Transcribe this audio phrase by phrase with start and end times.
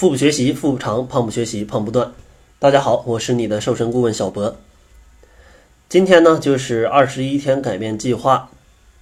[0.00, 2.10] 腹部学习，腹部长；胖不学习，胖不断。
[2.58, 4.56] 大家好，我是你的瘦身顾问小博。
[5.90, 8.48] 今天呢，就是二十一天改变计划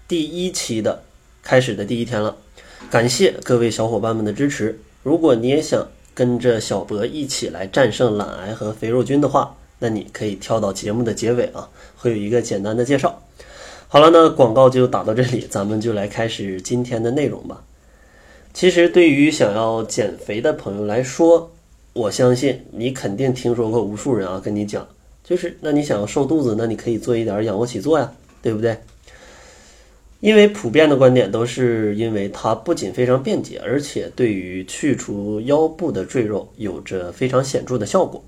[0.09, 1.05] 第一期的
[1.41, 2.37] 开始的第一天了。
[2.91, 4.81] 感谢各位小伙伴们的支持。
[5.05, 13.23] 如果你也想跟着小博一起来战胜懒癌和肥肉菌的话，那你可以跳到节目的结尾啊，会有一个简单的介绍。
[13.87, 17.63] 好了，那广告就打到这里，咱们就来开始今天的内容吧。
[18.59, 21.49] 其实，对于想要减肥的朋友来说，
[21.93, 24.85] 我相信你肯定听说过无数人啊跟你讲，
[25.23, 28.13] 就是那你想要瘦肚子，那你可以做一点仰卧起坐呀，
[28.43, 28.77] 对不对？
[30.19, 38.25] 因为普遍的观点都是因为它不仅非常便捷，而且对于去除腰部的赘肉有着非常显著的效果。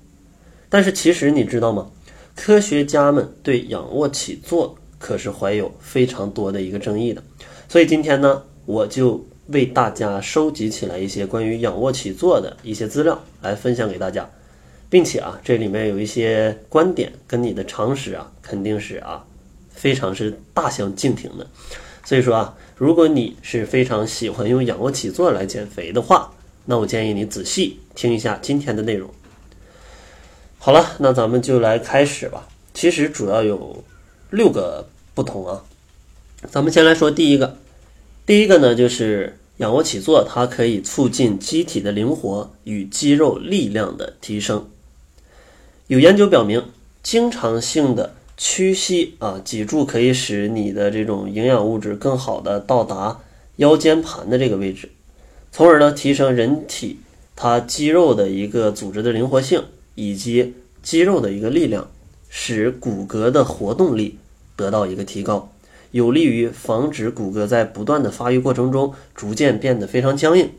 [0.69, 1.91] 但是其实你知道吗？
[2.37, 7.21] 科学家们对仰卧起坐可是怀有非常多的一个争议的。
[7.67, 9.21] 所以今天呢，我就。
[9.51, 14.29] 为大家收集起来一些关于仰卧起坐的一些资料来分享给大家，
[14.89, 19.25] 并且啊，这里面有一些观点跟你的常识啊，肯定是啊，
[19.73, 21.47] 非常是大相径庭的。
[22.03, 26.33] 所以说啊，如果你是非常喜欢用仰卧起坐来减肥的话，
[26.65, 29.09] 那我建议你仔细听一下今天的内容。
[30.57, 32.47] 好了，那咱们就来开始吧。
[32.73, 33.83] 其实主要有
[34.29, 35.63] 六个不同啊，
[36.49, 37.57] 咱们先来说第一个，
[38.25, 39.37] 第一个呢就是。
[39.61, 44.67] 仰卧起坐，它可以促进机体的灵活与肌肉力量的提升。
[45.85, 46.63] 有研究表明，
[47.03, 53.19] 经常性的屈膝啊脊柱可以使你的这种营养物质更好的到达
[53.57, 54.89] 腰间盘的这个位置，
[55.51, 56.97] 从而呢提升人体
[57.35, 61.87] 它肌肉的一个组织的灵活性以及肌肉的一个力量，
[62.29, 64.17] 使骨骼的活动力
[64.55, 65.50] 得到一个提高。
[65.91, 70.49] 有利于防止骨骼在不断的发育过程中逐渐变得非常僵硬，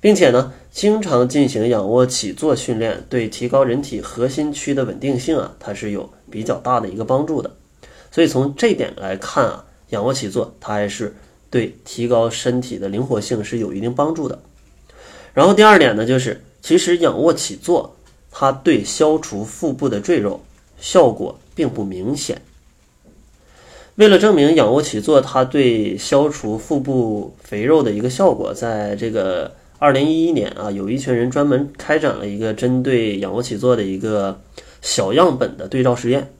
[0.00, 7.50] 并且呢，经常进行仰卧起坐训练，对提高人体核心区的稳定性啊，它是有比较大的一个帮助的。
[8.10, 11.14] 所以从这点来看啊，仰卧起坐它还是
[11.50, 14.38] 对提高身体的灵活性是有一定帮助的。
[15.34, 17.96] 然后第二点呢，就是其实仰卧起坐
[18.30, 20.40] 它对消除腹部的赘肉
[20.80, 22.40] 效果并不明显。
[23.98, 34.40] 为了证明仰卧起坐它对消除腹部肥肉的一个效果，在这个二零一一年啊，有一群人专门开展了一个针对仰卧起坐的一个
[34.82, 36.32] 小样本的对照实验。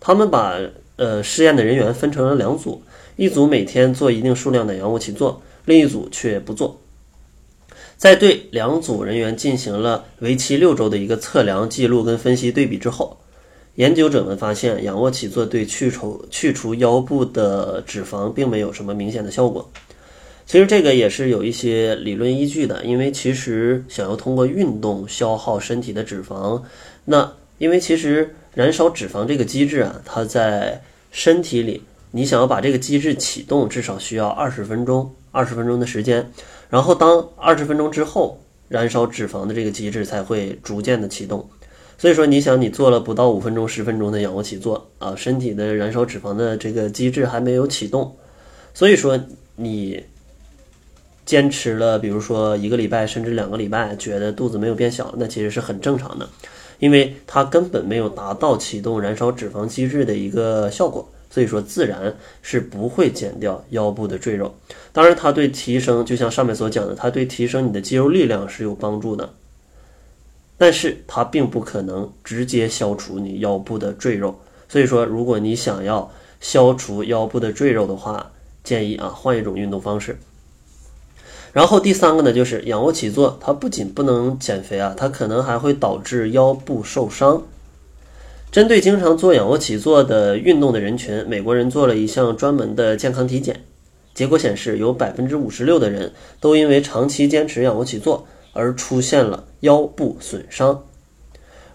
[0.00, 0.58] 他们把
[0.96, 2.82] 呃试验的人员分成了两组，
[3.14, 6.80] 一组每天做一定数量的仰卧起坐，另一组却不做。
[7.96, 13.18] 在对两组人员进行了为期六周的一个测量、记录跟分析对比之后。
[13.78, 19.70] 研究者们发现，仰卧起坐对去除去除腰部的脂肪并没有什么明显的效果。
[20.46, 26.60] 其实这个也是有一些理论依据的，因为其实想要通过运动消耗身体的脂肪，
[27.04, 36.32] 那因为其实燃烧脂肪这个机制啊，它在身体里，你想要把这个机制启动，至少需要二十分钟，二十分钟的时间。
[36.68, 41.48] 然后当二十分钟之后，燃烧脂肪的这个机制才会逐渐的启动。
[41.98, 48.14] 所以说，你想你做了不到五分钟、十分钟的仰卧起坐啊，身体的燃烧脂肪的这个机制还没有启动，
[48.72, 49.18] 所以说
[49.56, 50.00] 你
[51.26, 56.28] 坚持了，比如说一个礼拜甚至两个礼拜，觉得肚子没有变小，那其实是很正常的，
[56.78, 64.54] 因为它根本没有达到启动燃烧脂肪机制的一个效果，所以说自然是不会减掉腰部的赘肉。
[64.92, 69.28] 当然，它对提升，就像上面所讲的，它对提升你的肌肉力量是有帮助的。
[70.58, 74.38] 但是它并不可能直接消除你腰部的赘肉，
[74.68, 76.10] 所以说，如果你想要
[76.40, 78.32] 消除腰部的赘肉的话，
[78.64, 80.18] 建议啊换一种运动方式。
[81.52, 87.42] 然后第三个呢，就是仰卧起坐，它不仅不能减肥啊，它可能还会导致腰部受伤。
[88.50, 93.64] 针对经常做仰卧起坐的运动的人群，美国人做了一项专门的健康体检，
[94.12, 98.26] 结果显示有百分之五十六的人都因为长期坚持仰卧起坐。
[98.58, 100.82] 而出现了腰部损伤，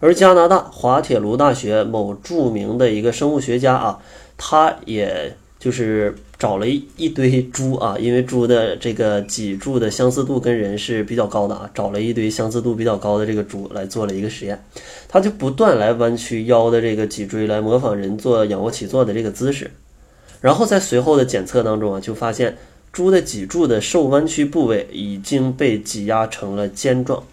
[0.01, 3.99] 而加拿大滑铁卢大学某著名的一个生物学家啊，
[4.37, 14.61] 他也就是找了一一堆猪啊，因为猪的这个脊柱的相似度跟人是比较高的啊，找了一堆相似度比较高的这个猪来做了一个实验，
[15.07, 19.71] 他就不断来弯曲腰的这个脊椎来模仿人做仰卧起坐的这个姿势，
[20.41, 22.57] 然后在随后的检测当中啊，就发现。
[22.93, 27.23] 猪的脊柱的受弯曲部位已经被挤压成了尖状，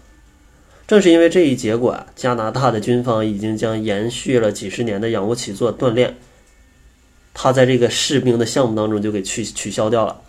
[0.87, 6.17] 正是因为这一结果啊，加拿大的军方已经将延续了几十年的仰卧起坐锻炼，
[7.35, 10.19] 他在这个士兵的项目当中就给取取消掉了。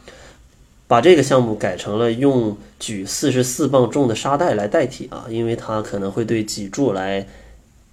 [0.87, 7.27] 把这个项目改成了用举四十四磅重的沙袋来代替啊，因为它可能会对脊柱来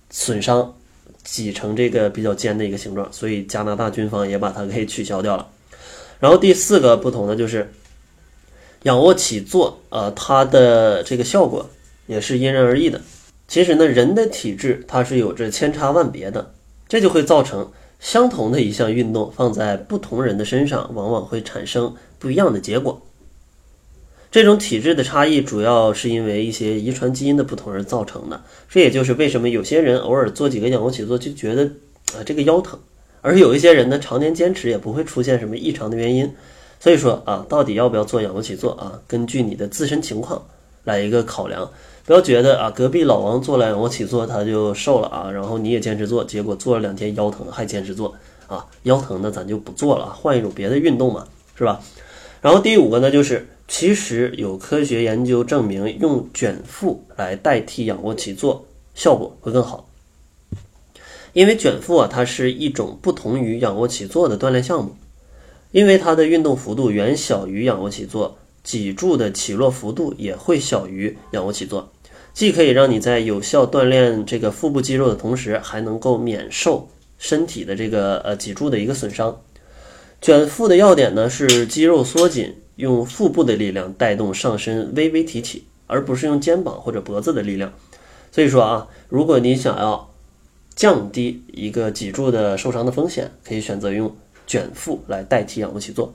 [0.09, 0.75] 损伤，
[1.23, 5.47] 挤成这个比较尖的一个形状，所以加拿大军方也把它给取消掉了。
[6.19, 7.71] 然后第四个不同的就是
[8.83, 11.69] 仰卧起坐，呃，它的这个效果
[12.07, 13.01] 也是因人而异的。
[13.47, 16.53] 其实呢，人的体质它是有着千差万别的，
[16.87, 23.01] 这就会造成相同的一项运动放在不同人的身上，往往会产生不一样的结果。
[24.31, 28.43] 这种体质的差异主要是因为一些遗传基因的不同而造成的。
[28.69, 31.63] 这也就是为什么有些人偶尔做几个仰卧起坐就觉得
[32.13, 32.79] 啊这个腰疼，
[33.21, 36.31] 而有一些人呢常年坚持也不会出现什么异常的原因。
[36.79, 38.99] 所以说啊，到底要不要做仰卧起坐啊？
[39.07, 40.41] 根据你的自身情况
[40.83, 41.69] 来一个考量。
[42.05, 48.15] 不要觉得啊，隔壁老王做了仰卧起坐他就瘦了啊，然后你也坚持做，结果做了两天腰疼还坚持做
[48.47, 51.81] 啊，腰疼的咱就不做了，换一种别的运动嘛，是吧？
[52.41, 58.65] 然后第五个呢，就是其实有科学研究证明，用卷腹来代替仰卧起坐
[58.95, 59.88] 效果会更好，
[61.33, 64.95] 因为卷腹啊，它是一种不同于仰卧起坐的锻炼项目，
[65.71, 71.91] 因为它的运动幅度远小于仰卧起坐，脊柱的起落幅度也会小于仰卧起坐。
[72.33, 76.87] 既可以让你在有效锻炼这个腹部肌肉的同时，还能够免受
[77.17, 79.41] 身体的这个呃脊柱的一个损伤。
[80.21, 87.73] 卷腹的要点呢是肌肉缩紧，用腹部的力量带动上身微微提起，而不是用肩膀或者脖子的力量。
[88.31, 90.08] 所以说啊，如果你想要
[90.79, 94.15] 降低一个脊柱的受伤的风险，可以选择用
[94.47, 96.13] 卷腹来代替仰卧起坐。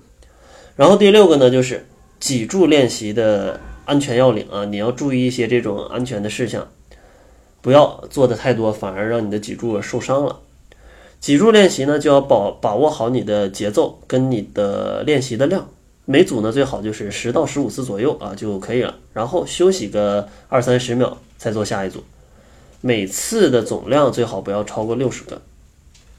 [0.75, 1.84] 然后第六个呢就是
[2.19, 3.61] 脊柱练习的。
[3.87, 6.66] 安全要领啊，你要注意一些这种安全的事项，
[7.61, 10.40] 不要做的太多，反而让你的脊柱受伤了。
[11.20, 15.69] 脊柱练习呢，就要把把握好你的节奏跟你的练习的量，
[16.06, 22.02] 每组呢最好就是十到十五次左右啊就可以了，然后休息个二三十秒再做下一组，
[22.86, 25.40] 每次的总量最好不要超过六十个。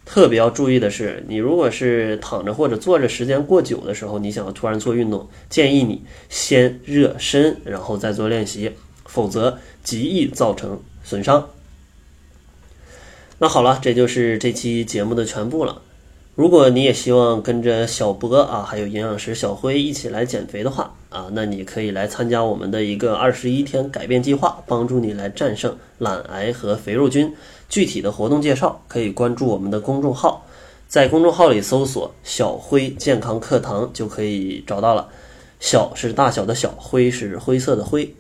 [0.04, 8.72] 特别要注意的是，你如果是躺着或者坐着时间过久的时候，你想要突然做运动，建议你先热身，然后再做练习，
[9.06, 11.50] 否则极易造成损伤。
[13.38, 15.84] 那好了，这就是这期节目的全部了。
[16.36, 27.34] 如果你也希望跟着小博啊，还有营养师小辉一起来减肥的话啊，那你可以来参加我们的一个二十一天改变计划，帮助你来战胜懒癌和肥肉菌。
[27.70, 30.46] 具体的活动介绍可以关注我们的公众号，
[30.90, 35.08] 在公众号里搜索“小辉健康课堂”就可以找到了。
[35.62, 38.14] 小是大小的小，灰是灰色的灰。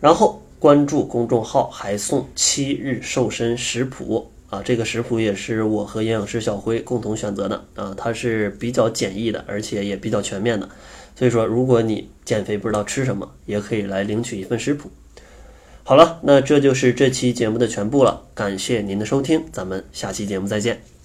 [0.00, 4.30] 然后关注公众号还送七日瘦身食谱。
[4.50, 10.68] 啊，这个食谱也是我和营养师小辉共同选择的啊，它是比较简易的，而且也比较全面的。
[11.14, 14.90] 所以说，如果你减肥不知道吃什么，也可以来领取一份食谱。
[15.82, 20.97] 好了，那这就是这期节目的全部了，感谢您的收听，咱们下期节目再见。